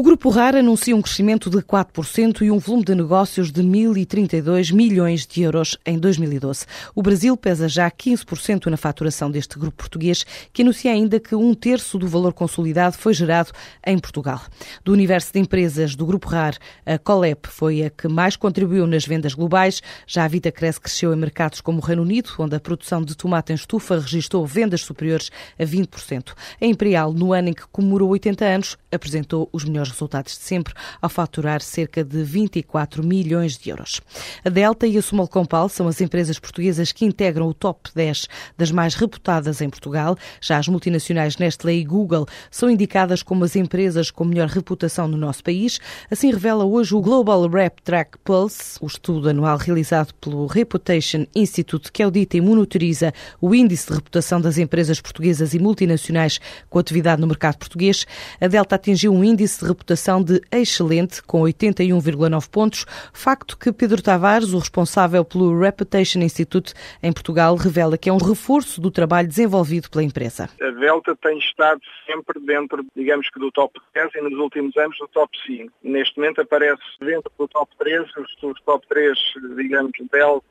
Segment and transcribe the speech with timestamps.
[0.00, 4.72] O Grupo RAR anuncia um crescimento de 4% e um volume de negócios de 1.032
[4.72, 6.64] milhões de euros em 2012.
[6.94, 10.24] O Brasil pesa já 15% na faturação deste grupo português,
[10.54, 13.50] que anuncia ainda que um terço do valor consolidado foi gerado
[13.86, 14.40] em Portugal.
[14.82, 19.04] Do universo de empresas do Grupo RAR, a Colep foi a que mais contribuiu nas
[19.04, 19.82] vendas globais.
[20.06, 23.14] Já a Vita Cresce cresceu em mercados como o Reino Unido, onde a produção de
[23.14, 26.32] tomate em estufa registrou vendas superiores a 20%.
[26.58, 30.74] A Imperial, no ano em que comemorou 80 anos, apresentou os melhores resultados de sempre,
[31.00, 34.00] ao faturar cerca de 24 milhões de euros.
[34.44, 38.28] A Delta e a Sumal Compal são as empresas portuguesas que integram o top 10
[38.56, 40.16] das mais reputadas em Portugal.
[40.40, 45.16] Já as multinacionais Nestlé e Google são indicadas como as empresas com melhor reputação no
[45.16, 45.78] nosso país.
[46.10, 51.90] Assim revela hoje o Global Rep Track Pulse, o estudo anual realizado pelo Reputation Institute,
[51.92, 57.20] que audita e monitoriza o índice de reputação das empresas portuguesas e multinacionais com atividade
[57.20, 58.06] no mercado português.
[58.40, 59.79] A Delta atingiu um índice de reputação
[60.22, 67.12] de excelente, com 81,9 pontos, facto que Pedro Tavares, o responsável pelo Reputation Institute em
[67.12, 70.48] Portugal, revela que é um reforço do trabalho desenvolvido pela empresa.
[70.60, 74.96] A Delta tem estado sempre dentro, digamos que do top 10 e nos últimos anos
[74.98, 75.72] do top 5.
[75.82, 79.18] Neste momento aparece dentro do top 3, os top 3,
[79.56, 80.44] digamos, Delta,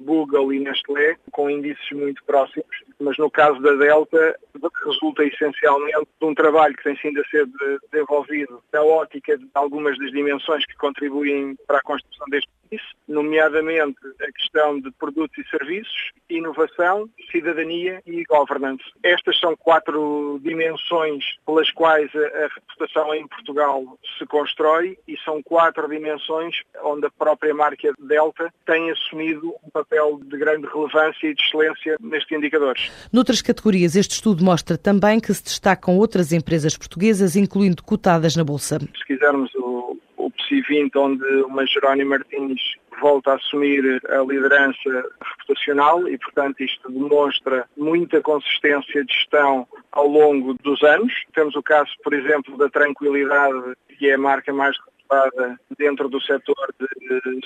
[0.00, 2.66] Google e Nestlé, com índices muito próximos,
[3.00, 4.38] mas no caso da Delta
[4.84, 7.46] resulta essencialmente de um trabalho que tem sido a ser
[7.90, 13.98] desenvolvido na ótica de algumas das dimensões que contribuem para a construção deste índice, nomeadamente
[14.22, 18.84] a questão de produtos e serviços, inovação, cidadania e governance.
[19.02, 25.88] Estas são quatro dimensões pelas quais a reputação em Portugal se constrói e são quatro
[25.88, 31.42] dimensões onde a própria marca Delta tem assumido um papel de grande relevância e de
[31.42, 32.90] excelência nestes indicadores.
[33.12, 38.44] Noutras categorias, este estudo mostra também que se destacam outras empresas portuguesas, incluindo cotadas na
[38.44, 38.78] Bolsa.
[38.80, 39.98] Se quisermos o,
[40.50, 42.60] o PSI 20, onde uma Jerónimo Martins
[43.00, 50.06] volta a assumir a liderança reputacional e, portanto, isto demonstra muita consistência de gestão ao
[50.06, 51.12] longo dos anos.
[51.32, 56.20] Temos o caso, por exemplo, da Tranquilidade, que é a marca mais reputada dentro do
[56.20, 57.40] setor de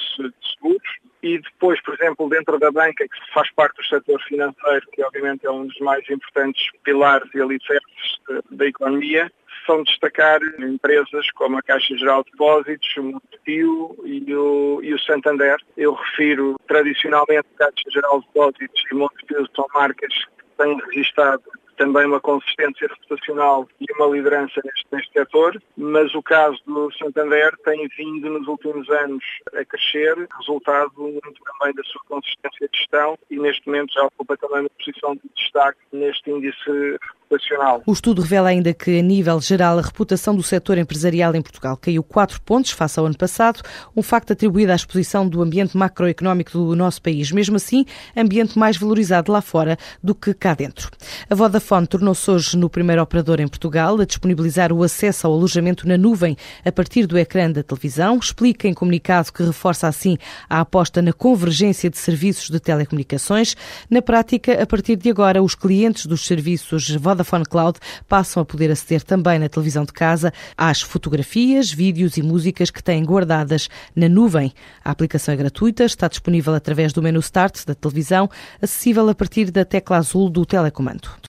[0.53, 1.05] seguros.
[1.23, 5.47] E depois, por exemplo, dentro da banca, que faz parte do setor financeiro, que obviamente
[5.47, 9.33] é um dos mais importantes pilares e alicerces da economia,
[9.67, 14.99] são destacar empresas como a Caixa Geral de Depósitos, o Montepio e o, e o
[15.01, 15.57] Santander.
[15.77, 21.43] Eu refiro tradicionalmente Caixa Geral de Depósitos e Montepio são marcas que têm registrado
[21.77, 27.53] também uma consistência reputacional e uma liderança neste, neste setor, mas o caso do Santander
[27.65, 29.25] tem vindo nos últimos anos
[29.55, 34.37] a crescer, resultado muito também da sua consistência de gestão e neste momento já ocupa
[34.37, 37.83] também uma posição de destaque neste índice reputacional.
[37.87, 41.77] O estudo revela ainda que, a nível geral, a reputação do setor empresarial em Portugal
[41.77, 43.61] caiu 4 pontos face ao ano passado,
[43.97, 47.31] um facto atribuído à exposição do ambiente macroeconómico do nosso país.
[47.33, 47.85] Mesmo assim,
[48.17, 50.91] ambiente mais valorizado lá fora do que cá dentro.
[51.29, 55.89] A Vodafone tornou-se hoje no primeiro operador em Portugal a disponibilizar o acesso ao alojamento
[55.89, 58.19] na nuvem a partir do ecrã da televisão.
[58.19, 60.17] Explica em comunicado que reforça assim
[60.49, 63.57] a aposta na convergência de serviços de telecomunicações.
[63.91, 68.45] Na prática, a partir de agora, os clientes dos serviços Vodafone Vodafone Cloud passam a
[68.45, 73.69] poder aceder também na televisão de casa às fotografias, vídeos e músicas que têm guardadas
[73.95, 74.53] na nuvem.
[74.85, 78.29] A aplicação é gratuita, está disponível através do menu Start da televisão,
[78.61, 81.23] acessível a partir da tecla azul do telecomando.